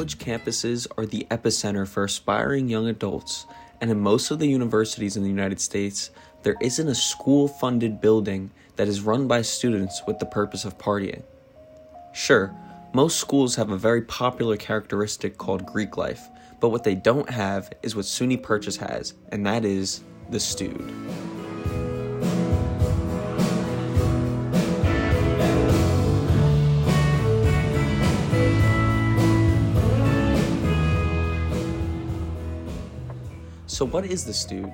[0.00, 3.44] college campuses are the epicenter for aspiring young adults,
[3.82, 6.08] and in most of the universities in the United States,
[6.42, 10.78] there isn't a school funded building that is run by students with the purpose of
[10.78, 11.22] partying.
[12.14, 12.50] Sure,
[12.94, 16.30] most schools have a very popular characteristic called Greek life,
[16.60, 20.90] but what they don't have is what SUNY Purchase has, and that is the Stood.
[33.80, 34.70] So, what is the Stood?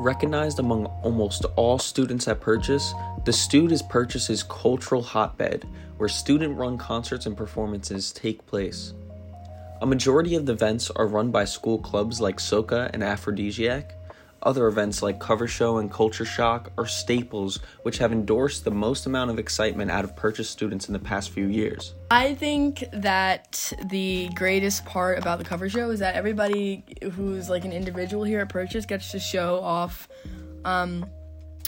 [0.00, 2.92] Recognized among almost all students at Purchase,
[3.24, 5.64] the Stood is Purchase's cultural hotbed
[5.96, 8.94] where student run concerts and performances take place.
[9.80, 13.94] A majority of the events are run by school clubs like Soka and Aphrodisiac,
[14.44, 19.06] other events like Cover Show and Culture Shock are staples which have endorsed the most
[19.06, 21.94] amount of excitement out of purchase students in the past few years.
[22.10, 27.64] I think that the greatest part about the cover show is that everybody who's like
[27.64, 30.08] an individual here at Purchase gets to show off,
[30.64, 31.06] um,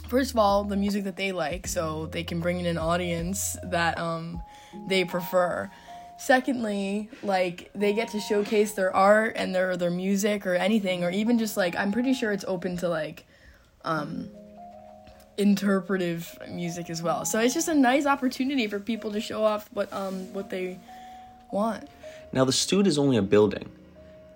[0.09, 3.57] first of all, the music that they like, so they can bring in an audience
[3.65, 4.41] that um,
[4.89, 5.71] they prefer
[6.19, 11.11] secondly like they get to showcase their art and their their music or anything or
[11.11, 13.27] even just like i'm pretty sure it's open to like
[13.85, 14.31] um
[15.39, 17.25] interpretive music as well.
[17.25, 20.79] So it's just a nice opportunity for people to show off what um what they
[21.53, 21.89] want.
[22.33, 23.69] Now the Stood is only a building.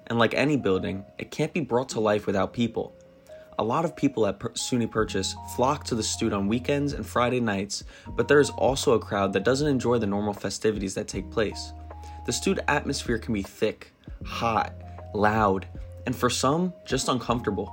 [0.06, 2.94] And like any building it can't be brought to life without people
[3.60, 7.40] a lot of people at SUNY Purchase flock to the Stood on weekends and Friday
[7.40, 7.84] nights,
[8.16, 11.74] but there is also a crowd that doesn't enjoy the normal festivities that take place.
[12.24, 13.92] The Stood atmosphere can be thick,
[14.24, 14.72] hot,
[15.14, 15.66] loud,
[16.06, 17.70] and for some, just uncomfortable.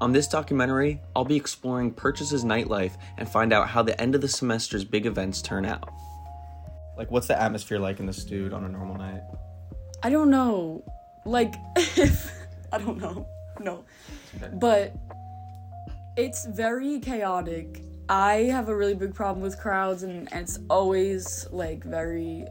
[0.00, 4.20] On this documentary, I'll be exploring Purchase's nightlife and find out how the end of
[4.20, 5.92] the semester's big events turn out.
[6.96, 9.22] Like, what's the atmosphere like in the Stood on a normal night?
[10.04, 10.84] I don't know.
[11.24, 11.56] Like,
[12.72, 13.26] I don't know.
[13.58, 13.84] No.
[14.52, 14.94] But
[16.16, 17.82] it's very chaotic.
[18.08, 22.46] I have a really big problem with crowds, and, and it's always like very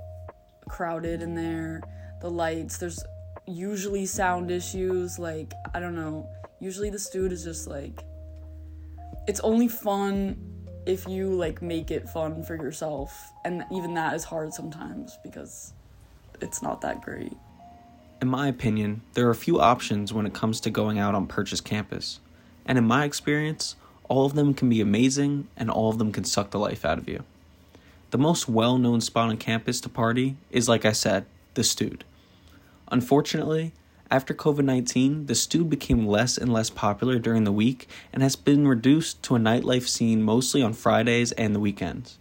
[0.70, 1.82] crowded in there.
[2.22, 3.04] The lights, there's
[3.48, 5.18] usually sound issues.
[5.18, 6.30] Like, I don't know.
[6.60, 8.04] Usually the Stood is just like,
[9.28, 10.38] it's only fun
[10.86, 13.32] if you like make it fun for yourself.
[13.44, 15.74] And even that is hard sometimes because
[16.42, 17.34] it's not that great.
[18.22, 21.28] In my opinion, there are a few options when it comes to going out on
[21.28, 22.20] Purchase campus
[22.66, 23.76] and in my experience,
[24.10, 26.98] all of them can be amazing and all of them can suck the life out
[26.98, 27.24] of you.
[28.12, 32.04] The most well known spot on campus to party is, like I said, the Stood.
[32.92, 33.74] Unfortunately,
[34.12, 38.36] after COVID 19, the Stood became less and less popular during the week and has
[38.36, 42.20] been reduced to a nightlife scene mostly on Fridays and the weekends.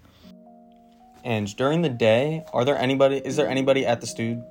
[1.23, 4.43] And during the day, are there anybody is there anybody at the Stood?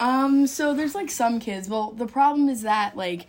[0.00, 1.68] Um, so there's like some kids.
[1.68, 3.26] Well, the problem is that like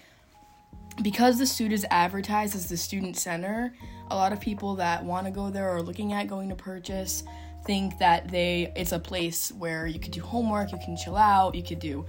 [1.02, 3.74] because the Stood is advertised as the student center,
[4.10, 7.24] a lot of people that want to go there or looking at going to purchase
[7.66, 11.56] think that they it's a place where you could do homework, you can chill out,
[11.56, 12.06] you could do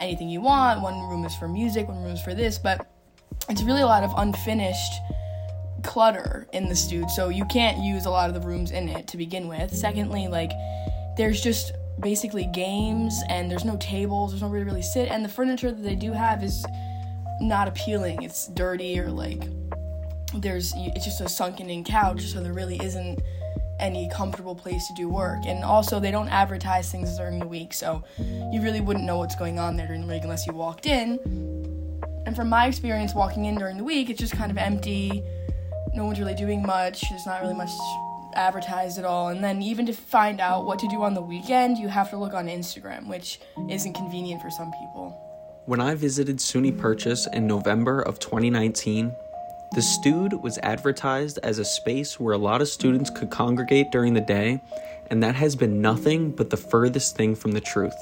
[0.00, 0.82] anything you want.
[0.82, 2.86] One room is for music, one room is for this, but
[3.48, 4.92] it's really a lot of unfinished
[5.82, 9.06] clutter in the Stood, so you can't use a lot of the rooms in it
[9.08, 9.74] to begin with.
[9.74, 10.50] Secondly, like
[11.16, 15.28] there's just basically games and there's no tables, there's nowhere to really sit, and the
[15.28, 16.64] furniture that they do have is
[17.40, 18.22] not appealing.
[18.22, 19.42] It's dirty or like
[20.34, 23.20] there's it's just a sunken in couch, so there really isn't
[23.78, 25.44] any comfortable place to do work.
[25.46, 29.36] And also, they don't advertise things during the week, so you really wouldn't know what's
[29.36, 31.18] going on there during the week unless you walked in.
[32.26, 35.22] And from my experience walking in during the week, it's just kind of empty.
[35.94, 37.08] No one's really doing much.
[37.08, 37.70] There's not really much
[38.34, 39.28] advertised at all.
[39.28, 42.16] And then even to find out what to do on the weekend, you have to
[42.16, 45.25] look on Instagram, which isn't convenient for some people.
[45.66, 49.12] When I visited SUNY Purchase in November of 2019,
[49.74, 54.14] the Stood was advertised as a space where a lot of students could congregate during
[54.14, 54.60] the day,
[55.10, 57.96] and that has been nothing but the furthest thing from the truth.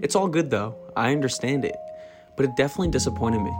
[0.00, 1.76] It's all good though, I understand it,
[2.34, 3.52] but it definitely disappointed me.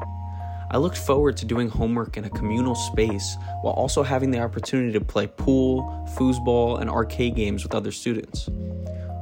[0.71, 4.93] I looked forward to doing homework in a communal space while also having the opportunity
[4.93, 8.49] to play pool, foosball, and arcade games with other students.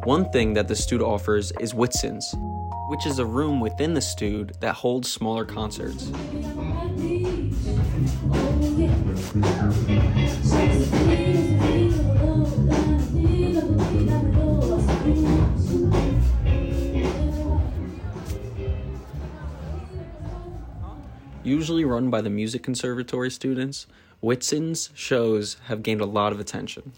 [0.05, 2.33] One thing that the Stood offers is Whitson's,
[2.89, 6.11] which is a room within the Stood that holds smaller concerts.
[21.43, 23.87] Usually run by the music conservatory students,
[24.21, 26.93] Whitson's shows have gained a lot of attention.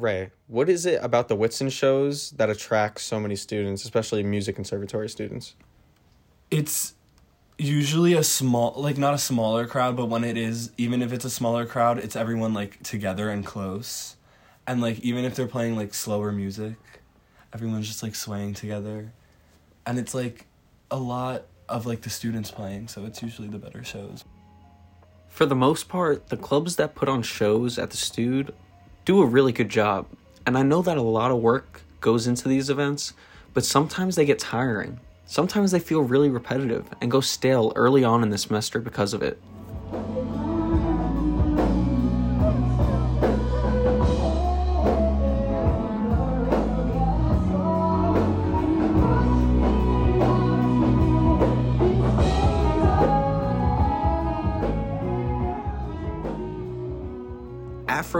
[0.00, 4.56] Ray, what is it about the Whitson shows that attracts so many students, especially music
[4.56, 5.54] conservatory students?
[6.50, 6.94] It's
[7.58, 11.24] usually a small like not a smaller crowd, but when it is, even if it's
[11.24, 14.16] a smaller crowd, it's everyone like together and close.
[14.66, 16.76] And like even if they're playing like slower music,
[17.52, 19.12] everyone's just like swaying together.
[19.86, 20.46] And it's like
[20.90, 24.24] a lot of like the students playing, so it's usually the better shows.
[25.28, 28.52] For the most part, the clubs that put on shows at the Stood
[29.04, 30.06] do a really good job.
[30.46, 33.12] And I know that a lot of work goes into these events,
[33.54, 35.00] but sometimes they get tiring.
[35.26, 39.22] Sometimes they feel really repetitive and go stale early on in the semester because of
[39.22, 39.40] it.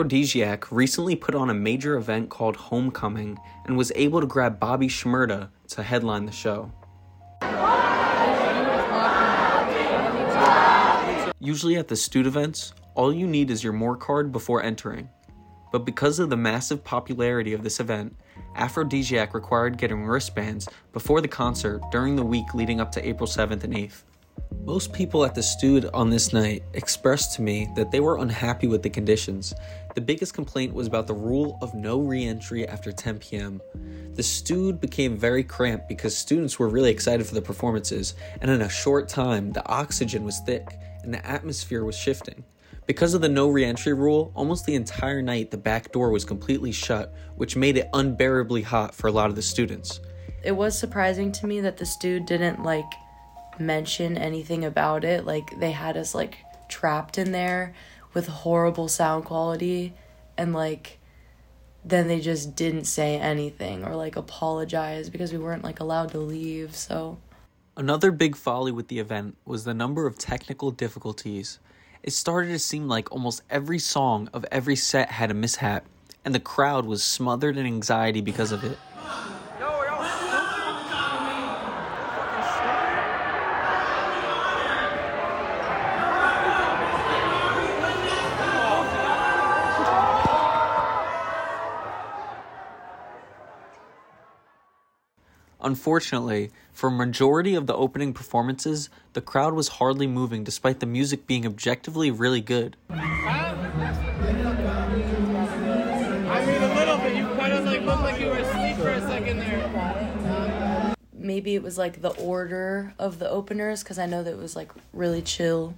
[0.00, 4.88] Aphrodisiac recently put on a major event called Homecoming and was able to grab Bobby
[4.88, 6.73] Shmurda to headline the show.
[11.38, 15.11] Usually at the Stood events, all you need is your more card before entering.
[15.70, 18.17] But because of the massive popularity of this event,
[18.56, 23.64] Aphrodisiac required getting wristbands before the concert during the week leading up to April 7th
[23.64, 24.05] and 8th.
[24.64, 28.66] Most people at the Stood on this night expressed to me that they were unhappy
[28.66, 29.54] with the conditions.
[29.94, 33.60] The biggest complaint was about the rule of no re entry after 10 p.m.
[34.14, 38.62] The Stood became very cramped because students were really excited for the performances, and in
[38.62, 42.44] a short time, the oxygen was thick and the atmosphere was shifting.
[42.86, 46.24] Because of the no re entry rule, almost the entire night the back door was
[46.24, 50.00] completely shut, which made it unbearably hot for a lot of the students.
[50.44, 52.92] It was surprising to me that the Stood didn't like
[53.60, 55.24] mention anything about it.
[55.24, 57.74] Like they had us like trapped in there
[58.14, 59.94] with horrible sound quality
[60.36, 60.98] and like
[61.84, 66.18] then they just didn't say anything or like apologize because we weren't like allowed to
[66.18, 66.74] leave.
[66.74, 67.18] So
[67.76, 71.58] Another big folly with the event was the number of technical difficulties.
[72.02, 75.86] It started to seem like almost every song of every set had a mishap,
[76.24, 78.76] and the crowd was smothered in anxiety because of it.
[95.62, 100.86] Unfortunately, for a majority of the opening performances, the crowd was hardly moving despite the
[100.86, 102.76] music being objectively really good.
[102.88, 102.94] I
[106.46, 107.16] mean, a little bit.
[107.16, 110.94] You kind of like looked like you were asleep for a second there.
[111.14, 114.56] maybe it was like the order of the openers because I know that it was
[114.56, 115.74] like really chill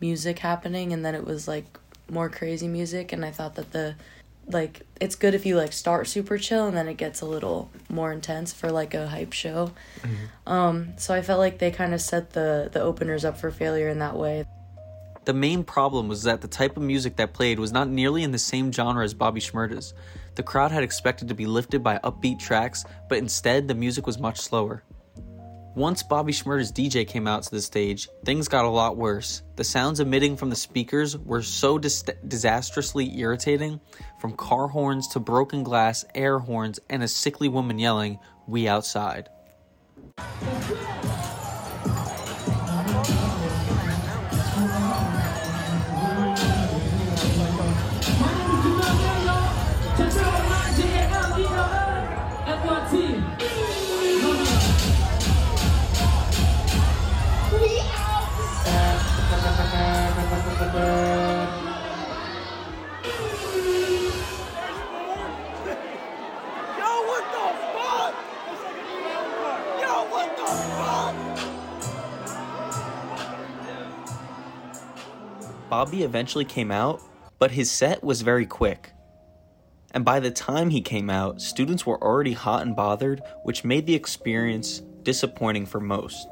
[0.00, 1.78] music happening and then it was like
[2.08, 3.96] more crazy music and I thought that the
[4.50, 7.70] like it's good if you like start super chill and then it gets a little
[7.88, 9.72] more intense for like a hype show.
[10.46, 13.88] Um so I felt like they kind of set the the openers up for failure
[13.88, 14.44] in that way.
[15.24, 18.32] The main problem was that the type of music that played was not nearly in
[18.32, 19.92] the same genre as Bobby Shmurda's.
[20.36, 24.18] The crowd had expected to be lifted by upbeat tracks, but instead the music was
[24.18, 24.84] much slower.
[25.78, 29.42] Once Bobby Shmurda's DJ came out to the stage, things got a lot worse.
[29.54, 33.78] The sounds emitting from the speakers were so dis- disastrously irritating,
[34.20, 39.28] from car horns to broken glass, air horns, and a sickly woman yelling, We outside.
[75.78, 75.86] Fuck?
[75.86, 77.00] Bobby eventually came out,
[77.38, 78.92] but his set was very quick.
[79.92, 83.86] And by the time he came out, students were already hot and bothered, which made
[83.86, 86.28] the experience disappointing for most.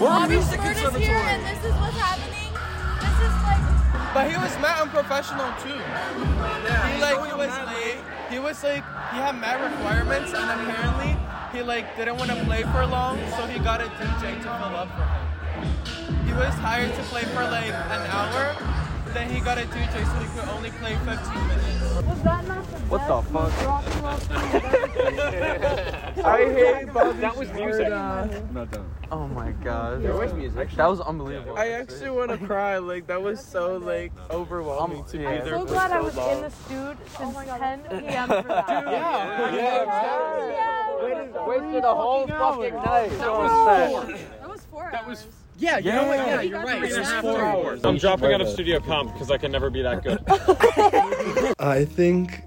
[0.00, 2.52] Bobby Shmurda's here and this is what's happening.
[3.00, 5.78] This is like But he was mad unprofessional too.
[6.92, 7.98] He like he was late.
[8.30, 11.16] He was like he had mad requirements and apparently
[11.52, 14.76] he like didn't want to play for long, so he got a DJ to fill
[14.76, 15.33] up for him.
[16.26, 18.56] He was hired to play for like an hour,
[19.14, 21.94] then he got a DJ so he could only play 15 minutes.
[22.04, 23.52] Was that not the What the fuck?
[26.24, 27.86] I hate Bobby That was music.
[27.92, 28.26] Uh,
[29.12, 30.02] oh my god.
[30.02, 30.72] There was music.
[30.72, 31.56] That was unbelievable.
[31.56, 32.78] I actually want to cry.
[32.78, 35.22] Like that was so like overwhelming to me.
[35.22, 35.44] yeah.
[35.44, 36.30] there so for glad I was long.
[36.32, 38.26] in the Stood since 10 p.m.
[38.26, 38.66] for that.
[38.68, 43.10] Yeah, yeah, Wasted, wasted a whole fucking night.
[43.10, 43.32] That
[44.48, 45.26] was four That was.
[45.58, 45.78] Yeah.
[45.78, 46.18] You know what?
[46.18, 46.80] Yeah, you you're right.
[46.80, 47.84] were It four hours.
[47.84, 51.54] I'm dropping out of studio comp because I can never be that good.
[51.58, 52.42] I think,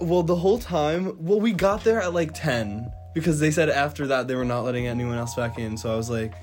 [0.00, 4.06] well, the whole time, well, we got there at like 10 because they said after
[4.08, 5.76] that they were not letting anyone else back in.
[5.76, 6.34] So I was like,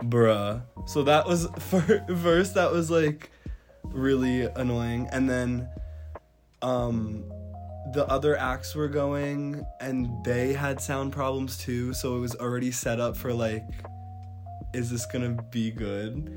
[0.00, 0.62] bruh.
[0.86, 1.82] So that was, for,
[2.22, 3.30] first, that was like
[3.84, 5.08] really annoying.
[5.12, 5.68] And then,
[6.60, 7.24] um,
[7.92, 11.92] the other acts were going and they had sound problems too.
[11.92, 13.64] So it was already set up for like,
[14.72, 16.30] is this gonna be good?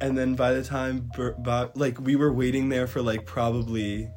[0.00, 4.10] And then by the time, Bob, like, we were waiting there for like probably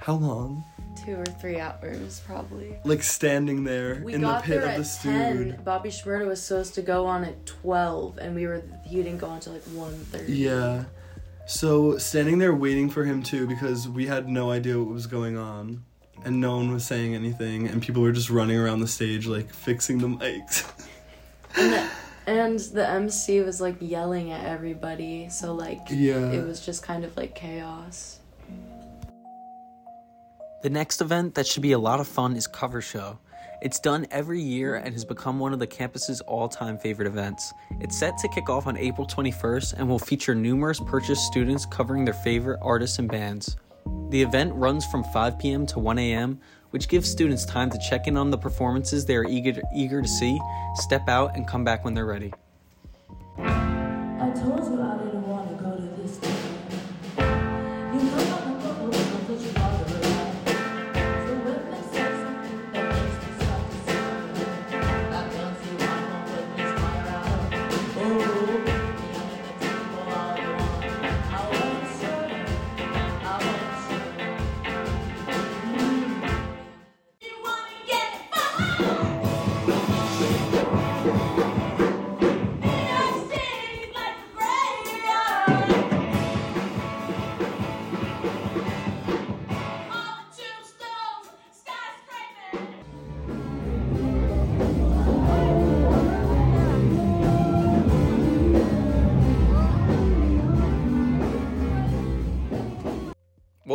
[0.00, 0.64] how long?
[1.04, 2.76] Two or three hours, probably.
[2.84, 5.60] Like standing there We in the pit of the 10.
[5.62, 9.28] Bobby Shmurda was supposed to go on at 12, and we were he didn't go
[9.28, 10.24] on until like 1.30.
[10.28, 10.84] Yeah.
[11.46, 15.36] So standing there waiting for him too because we had no idea what was going
[15.36, 15.84] on.
[16.24, 19.52] And no one was saying anything and people were just running around the stage like
[19.52, 20.70] fixing the mics.
[21.56, 21.90] And the,
[22.26, 26.30] and the MC was like yelling at everybody, so like Yeah.
[26.30, 28.18] it was just kind of like chaos.
[30.62, 33.18] The next event that should be a lot of fun is Cover Show.
[33.62, 37.52] It's done every year and has become one of the campus's all time favorite events.
[37.80, 42.04] It's set to kick off on April 21st and will feature numerous purchase students covering
[42.04, 43.56] their favorite artists and bands.
[44.10, 45.66] The event runs from 5 p.m.
[45.66, 49.24] to 1 a.m., which gives students time to check in on the performances they are
[49.24, 50.38] eager, eager to see,
[50.74, 52.32] step out, and come back when they're ready.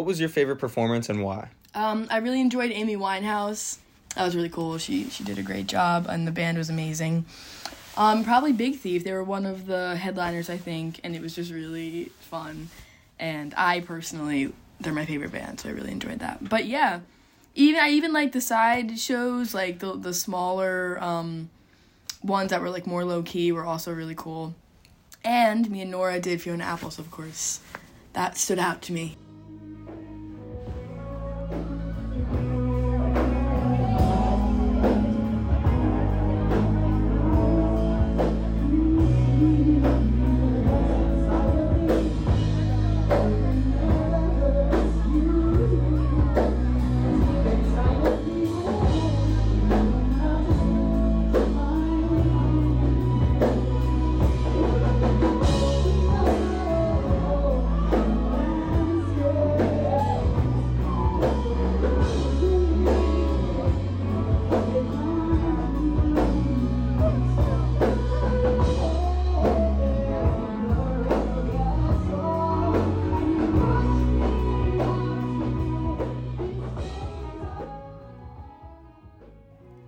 [0.05, 1.49] What was your favorite performance and why?
[1.73, 3.79] Um, I really enjoyed Amy Winehouse.
[4.13, 4.77] That was really cool.
[4.77, 7.25] She she did a great job, and the band was amazing.
[7.97, 9.03] Um, probably Big Thief.
[9.03, 12.69] They were one of the headliners, I think, and it was just really fun.
[13.17, 16.47] And I personally, they're my favorite band, so I really enjoyed that.
[16.47, 16.99] But yeah,
[17.55, 21.49] even I even like the side shows, like the the smaller um,
[22.21, 24.53] ones that were like more low key, were also really cool.
[25.23, 27.59] And me and Nora did Fiona Apple, so of course,
[28.13, 29.17] that stood out to me.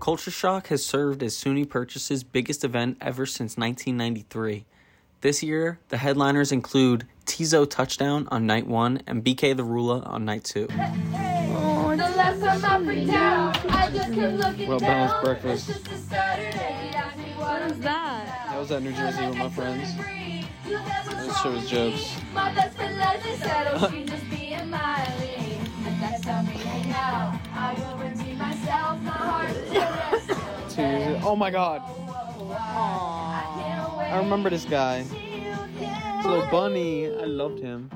[0.08, 4.64] Culture Shock has served as SUNY Purchase's biggest event ever since 1993.
[5.20, 10.68] This year, the headliners include Teezo Touchdown on night one and BKTHERULA on night two.
[10.68, 14.90] The last time I freaked out, I just kept looking Well down.
[14.90, 15.70] balanced breakfast.
[15.72, 16.92] It's just a Saturday.
[16.96, 18.56] Ask me that?
[18.58, 19.94] Was at New Jersey with my friends.
[20.64, 22.16] This shit was jokes.
[26.00, 26.80] My best friend Leslie said, oh, she just being Miley.
[26.80, 27.40] And that's how we hang out.
[27.54, 29.02] I will redeem myself.
[29.02, 30.30] My heart is a rest.
[30.76, 31.82] Two- Oh my god.
[34.00, 35.04] I remember this guy.
[35.04, 37.08] This little bunny.
[37.08, 37.90] I loved him.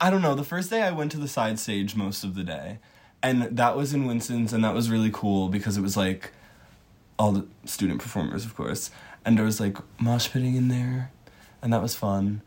[0.00, 0.34] I don't know.
[0.34, 2.78] The first day I went to the side stage most of the day,
[3.22, 6.32] and that was in Whitson's, and that was really cool because it was like
[7.18, 8.90] all the student performers, of course,
[9.24, 11.10] and there was like mosh pitting in there,
[11.62, 12.42] and that was fun.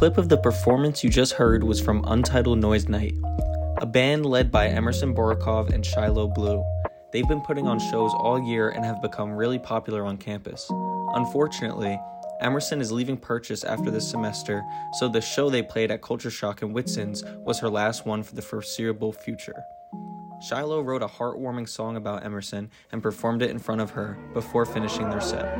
[0.00, 3.12] Clip of the performance you just heard was from Untitled Noise Night,
[3.82, 6.64] a band led by Emerson Borikov and Shiloh Blue.
[7.12, 10.66] They've been putting on shows all year and have become really popular on campus.
[11.12, 12.00] Unfortunately,
[12.40, 14.62] Emerson is leaving Purchase after this semester,
[14.98, 18.34] so the show they played at Culture Shock in Whitson's was her last one for
[18.34, 19.62] the foreseeable future.
[20.40, 24.64] Shiloh wrote a heartwarming song about Emerson and performed it in front of her before
[24.64, 25.58] finishing their set.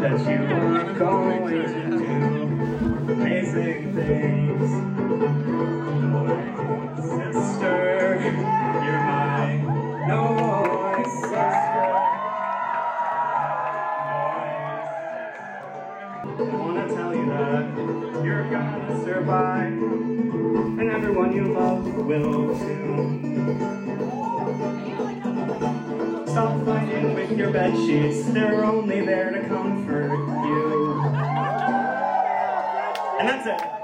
[0.00, 5.19] That you are going to do amazing things.
[19.24, 23.18] Gonna and everyone you love will too.
[26.26, 30.10] Stop fighting with your bed sheets, they're only there to comfort
[30.46, 31.00] you.
[33.18, 33.79] And that's it.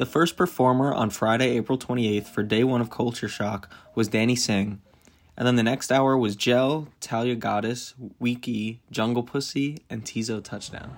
[0.00, 4.34] The first performer on Friday, April 28th for day one of Culture Shock was Danny
[4.34, 4.80] Singh.
[5.36, 10.96] And then the next hour was Gel, Talia Goddess, Wiki, Jungle Pussy, and Teezo Touchdown.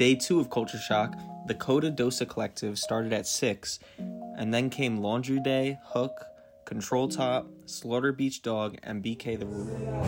[0.00, 4.96] Day two of Culture Shock, the Coda Dosa Collective started at 6, and then came
[4.96, 6.24] Laundry Day, Hook,
[6.64, 10.00] Control Top, Slaughter Beach Dog, and BKTHERULA.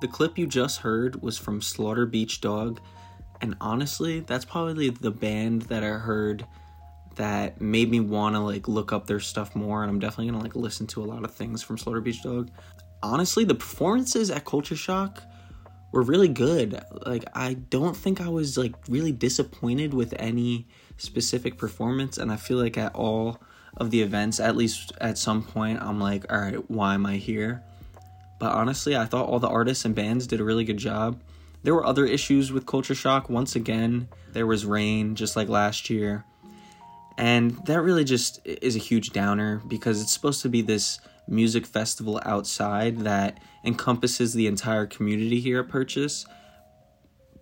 [0.00, 2.80] The clip you just heard was from Slaughter Beach Dog,
[3.40, 6.46] and honestly, that's probably the band that I heard
[7.18, 10.38] that made me want to like look up their stuff more and I'm definitely going
[10.38, 12.50] to like listen to a lot of things from Slaughter Beach Dog.
[13.02, 15.22] Honestly, the performances at Culture Shock
[15.92, 16.80] were really good.
[17.06, 22.36] Like I don't think I was like really disappointed with any specific performance and I
[22.36, 23.40] feel like at all
[23.76, 27.16] of the events at least at some point I'm like, "All right, why am I
[27.16, 27.62] here?"
[28.38, 31.20] But honestly, I thought all the artists and bands did a really good job.
[31.62, 33.28] There were other issues with Culture Shock.
[33.28, 36.24] Once again, there was rain, just like last year.
[37.16, 41.66] And that really just is a huge downer because it's supposed to be this music
[41.66, 46.24] festival outside that encompasses the entire community here at Purchase.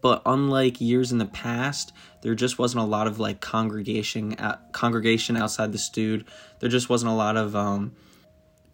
[0.02, 4.36] but unlike years in the past, there just wasn't a lot of like congregation
[4.72, 6.24] congregation outside the Stood.
[6.60, 7.94] There just wasn't a lot of um,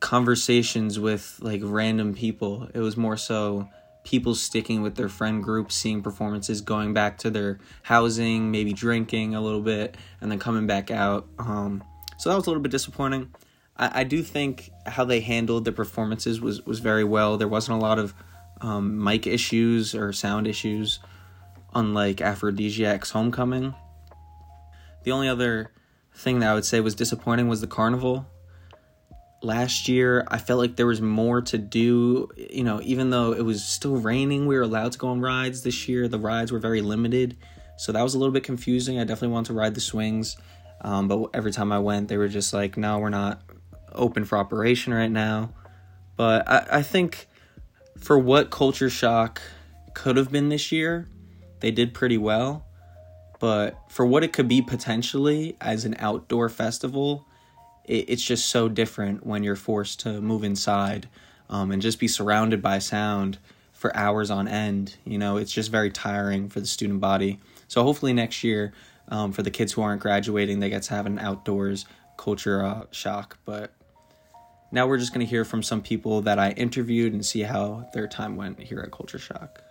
[0.00, 2.68] conversations with like random people.
[2.74, 3.68] It was more so
[4.04, 9.34] people sticking with their friend groups, seeing performances, going back to their housing, maybe drinking
[9.34, 11.26] a little bit, and then coming back out.
[11.38, 11.84] Um,
[12.18, 13.32] so that was a little bit disappointing.
[13.76, 17.36] I, I do think how they handled the performances was was very well.
[17.36, 18.14] There wasn't a lot of
[18.60, 21.00] um, mic issues or sound issues,
[21.74, 23.74] unlike Aphrodisiac's Homecoming.
[25.04, 25.72] The only other
[26.14, 28.26] thing that I would say was disappointing was the carnival.
[29.42, 32.28] Last year, I felt like there was more to do.
[32.37, 35.62] You know, even though it was still raining, we were allowed to go on rides.
[35.62, 37.37] This year, the rides were very limited.
[37.76, 38.98] So that was a little bit confusing.
[39.00, 40.37] I definitely wanted to ride the swings.
[40.81, 43.42] Um, but every time I went, they were just like, no, we're not
[43.92, 45.52] open for operation right now.
[46.16, 47.26] But I, I think
[47.98, 49.42] for what Culture Shock
[49.94, 51.09] could have been this year,
[51.61, 52.64] they did pretty well.
[53.40, 57.26] But for what it could be potentially as an outdoor festival,
[57.85, 61.09] it, it's just so different when you're forced to move inside
[61.49, 63.38] um, and just be surrounded by sound
[63.73, 64.97] for hours on end.
[65.05, 67.40] You know, it's just very tiring for the student body.
[67.68, 68.73] So hopefully next year,
[69.09, 71.85] um, for the kids who aren't graduating, they get to have an outdoors
[72.16, 73.38] culture uh, shock.
[73.45, 73.73] But
[74.71, 77.88] now we're just going to hear from some people that I interviewed and see how
[77.92, 79.62] their time went here at Culture Shock.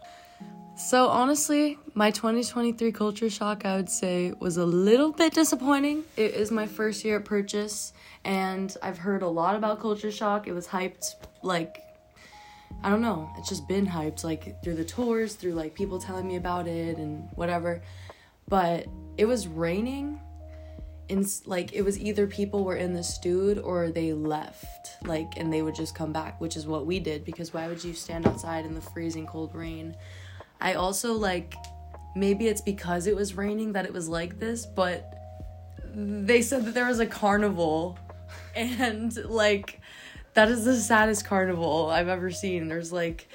[0.81, 6.03] So honestly, my 2023 culture shock I would say was a little bit disappointing.
[6.17, 7.93] It is my first year at purchase
[8.25, 10.47] and I've heard a lot about culture shock.
[10.47, 11.13] It was hyped
[11.43, 11.77] like
[12.83, 16.27] I don't know, it's just been hyped like through the tours, through like people telling
[16.27, 17.83] me about it and whatever.
[18.49, 20.19] But it was raining
[21.11, 25.53] and like it was either people were in the Stood or they left like and
[25.53, 28.25] they would just come back which is what we did because why would you stand
[28.25, 29.95] outside in the freezing cold rain
[30.61, 31.55] I also like
[32.15, 35.13] maybe it's because it was raining that it was like this, but
[35.93, 37.97] they said that there was a carnival
[38.55, 39.79] and like
[40.33, 42.67] that is the saddest carnival I've ever seen.
[42.67, 43.27] There's like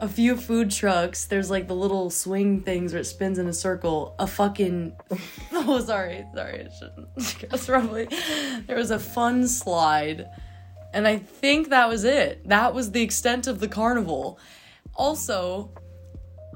[0.00, 1.24] a few food trucks.
[1.26, 4.14] There's like the little swing things where it spins in a circle.
[4.18, 4.94] A fucking
[5.52, 7.66] oh sorry, sorry, I shouldn't.
[7.66, 8.08] Probably
[8.66, 10.26] there was a fun slide,
[10.92, 12.46] and I think that was it.
[12.48, 14.38] That was the extent of the carnival.
[14.96, 15.70] Also,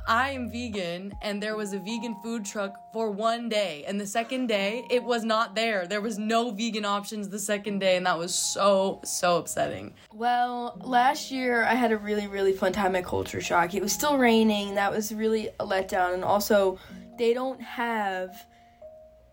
[0.08, 3.84] I am vegan and there was a vegan food truck for one day.
[3.86, 5.86] And the second day, it was not there.
[5.86, 7.96] There was no vegan options the second day.
[7.96, 9.94] And that was so, so upsetting.
[10.14, 13.74] Well, last year I had a really, really fun time at Culture Shock.
[13.74, 14.76] It was still raining.
[14.76, 16.14] That was really a letdown.
[16.14, 16.78] And also,
[17.18, 18.46] they don't have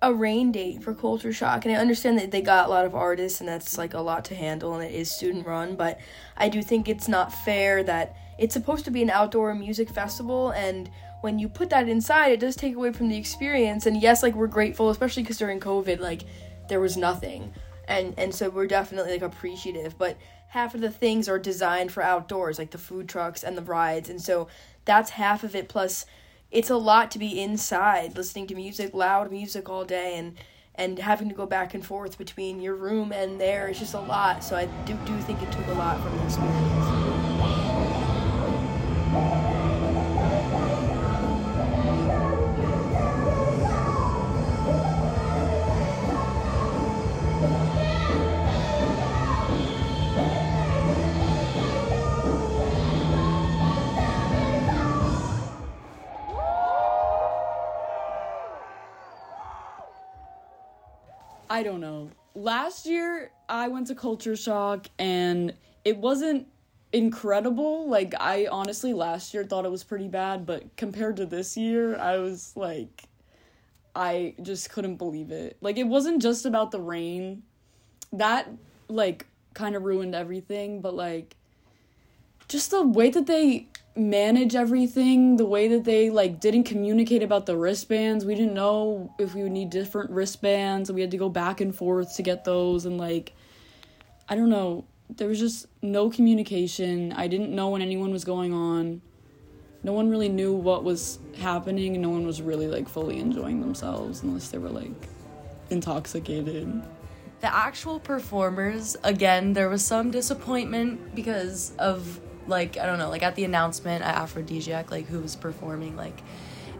[0.01, 1.63] a rain date for Culture Shock.
[1.63, 4.25] And I understand that they got a lot of artists and that's like a lot
[4.25, 5.77] to handle and it is student run.
[5.77, 5.99] But
[6.35, 10.51] I do think it's not fair that it's supposed to be an outdoor music festival
[10.51, 10.89] and
[11.21, 13.85] when you put that inside it does take away from the experience.
[13.85, 16.23] And yes like we're grateful especially because during covid like
[16.69, 17.53] there was nothing.
[17.87, 19.97] And and so we're definitely like appreciative.
[19.97, 20.17] But
[20.49, 24.09] half of the things are designed for outdoors like the food trucks and the rides.
[24.09, 24.47] And so
[24.85, 25.67] that's half of it.
[25.67, 26.05] Plus
[26.51, 30.37] it's a lot to be inside listening to music loud music all day and
[30.75, 33.99] and having to go back and forth between your room and there is just a
[33.99, 34.43] lot.
[34.43, 36.94] So i do, do think it took a lot from the experience
[61.55, 62.09] I don't know.
[62.33, 65.53] Last year, I went to Culture Shock and
[65.85, 66.47] it wasn't
[66.91, 67.87] incredible.
[67.87, 71.97] Like, I honestly last year thought it was pretty bad, but compared to this year,
[71.97, 73.03] I was like,
[73.95, 75.55] I just couldn't believe it.
[75.61, 77.43] Like, it wasn't just about the rain.
[78.11, 78.49] That,
[78.89, 81.37] like, kind of ruined everything, but, like,
[82.49, 87.45] just the way that they manage everything the way that they like didn't communicate about
[87.45, 88.25] the wristbands.
[88.25, 91.73] We didn't know if we would need different wristbands we had to go back and
[91.73, 93.33] forth to get those and like
[94.27, 94.85] i don't know.
[95.07, 97.13] There was just no communication.
[97.13, 99.01] I didn't know when anyone was going on.
[99.83, 103.61] No one really knew what was happening and no one was really like fully enjoying
[103.61, 105.07] themselves unless they were like
[105.69, 106.81] intoxicated.
[107.41, 113.23] The actual performers again there was some disappointment because of like I don't know, like
[113.23, 116.21] at the announcement at Aphrodisiac, like who was performing, like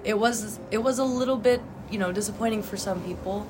[0.04, 3.48] it was it was a little bit you know disappointing for some people,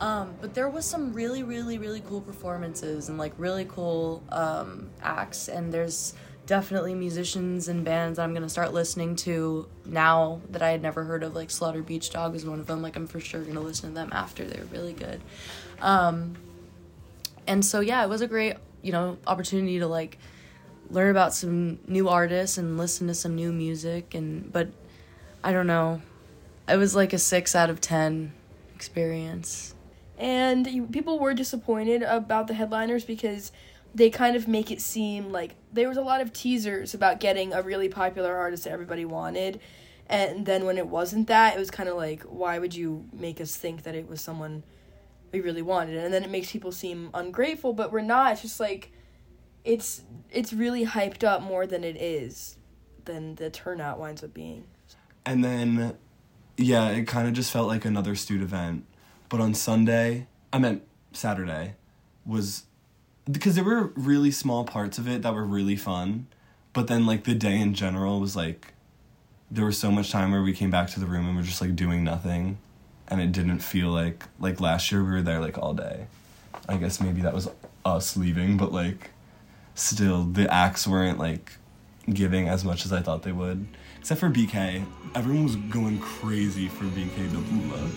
[0.00, 4.90] um, but there was some really really really cool performances and like really cool um,
[5.02, 6.14] acts, and there's
[6.46, 11.22] definitely musicians and bands I'm gonna start listening to now that I had never heard
[11.22, 11.34] of.
[11.34, 12.80] Like Slaughter Beach Dog is one of them.
[12.80, 14.44] Like I'm for sure gonna listen to them after.
[14.44, 15.20] They're really good.
[15.82, 16.36] Um,
[17.46, 20.18] and so yeah, it was a great you know opportunity to like
[20.90, 24.14] learn about some new artists and listen to some new music.
[24.14, 24.68] And but
[25.42, 26.00] I don't know,
[26.68, 28.32] it was like a six out of ten
[28.74, 29.74] experience.
[30.16, 33.52] And you, people were disappointed about the headliners because
[33.94, 37.52] they kind of make it seem like there was a lot of teasers about getting
[37.52, 39.60] a really popular artist that everybody wanted.
[40.08, 43.40] And then when it wasn't that, it was kind of like, why would you make
[43.40, 44.62] us think that it was someone
[45.32, 45.96] we really wanted?
[46.02, 48.32] And then it makes people seem ungrateful, but we're not.
[48.32, 48.90] It's just like,
[49.68, 52.56] it's it's really hyped up more than it is,
[53.04, 54.64] than the turnout winds up being.
[55.26, 55.96] And then,
[56.56, 58.86] yeah, it kind of just felt like another student event.
[59.28, 61.74] But on Sunday, I meant Saturday,
[62.24, 62.64] was
[63.30, 66.28] because there were really small parts of it that were really fun.
[66.72, 68.72] But then, like, the day in general was like,
[69.50, 71.60] there was so much time where we came back to the room and we're just
[71.60, 72.58] like doing nothing.
[73.08, 76.06] And it didn't feel like, like last year we were there like all day.
[76.68, 77.48] I guess maybe that was
[77.84, 79.10] us leaving, but like,
[79.78, 81.52] still, the acts weren't like
[82.12, 83.66] giving as much as I thought they would.
[83.98, 84.84] Except for BK.
[85.14, 87.90] Everyone was going crazy for BKTHERULA.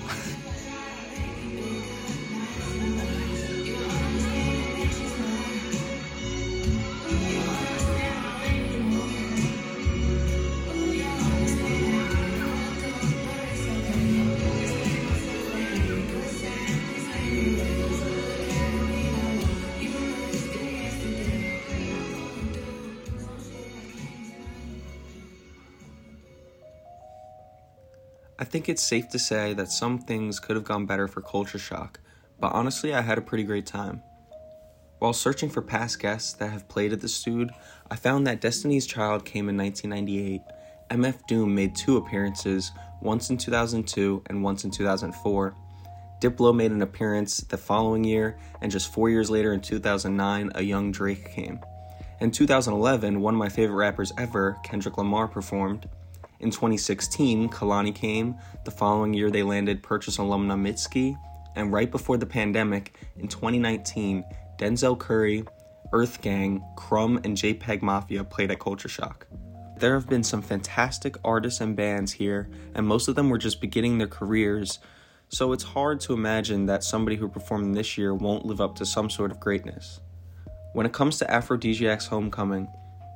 [0.67, 0.70] I
[28.51, 32.01] think it's safe to say that some things could have gone better for Culture Shock,
[32.37, 34.03] but honestly, I had a pretty great time.
[34.99, 37.51] While searching for past guests that have played at the Stood,
[37.89, 40.41] I found that Destiny's Child came in 1998.
[40.89, 45.55] MF Doom made two appearances, once in 2002 and once in 2004.
[46.19, 50.61] Diplo made an appearance the following year, and just four years later in 2009, a
[50.61, 51.61] young Drake came.
[52.19, 55.87] In 2011, one of my favorite rappers ever, Kendrick Lamar, performed.
[56.41, 58.35] In 2016, Kehlani came.
[58.65, 61.15] The following year, they landed Purchase alumna Mitski.
[61.55, 64.25] And right before the pandemic, in 2019,
[64.57, 65.43] Denzel Curry,
[65.93, 69.27] Earth Gang, Crumb, and JPEG Mafia played at Culture Shock.
[69.77, 73.61] There have been some fantastic artists and bands here, and most of them were just
[73.61, 74.79] beginning their careers,
[75.29, 78.85] so it's hard to imagine that somebody who performed this year won't live up to
[78.85, 79.99] some sort of greatness.
[80.73, 82.67] When it comes to Aphrodisiac's Homecoming,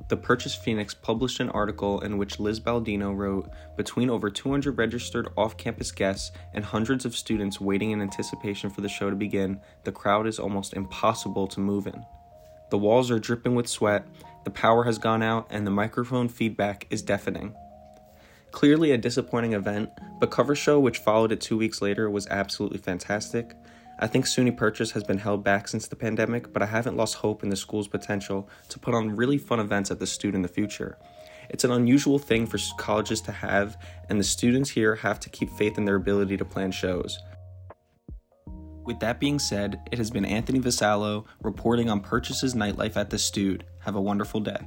[0.08, 5.28] the Purchase Phoenix published an article in which Liz Baldino wrote Between over 200 registered
[5.36, 9.60] off campus guests and hundreds of students waiting in anticipation for the show to begin,
[9.84, 12.04] the crowd is almost impossible to move in.
[12.70, 14.06] The walls are dripping with sweat,
[14.44, 17.54] the power has gone out, and the microphone feedback is deafening.
[18.52, 19.90] Clearly a disappointing event,
[20.20, 23.54] but Cover Show, which followed it two weeks later, was absolutely fantastic.
[23.98, 27.14] I think SUNY Purchase has been held back since the pandemic, but I haven't lost
[27.14, 30.42] hope in the school's potential to put on really fun events at the Stood in
[30.42, 30.98] the future.
[31.48, 33.80] It's an unusual thing for colleges to have,
[34.10, 37.18] and the students here have to keep faith in their ability to plan shows.
[38.84, 43.18] With that being said, it has been Anthony Vassallo reporting on Purchase's nightlife at the
[43.18, 43.64] Stood.
[43.80, 44.58] Have a wonderful day.